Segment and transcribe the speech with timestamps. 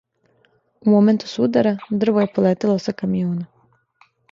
[0.85, 3.49] У моменту судара, дрво је полетело са камиона.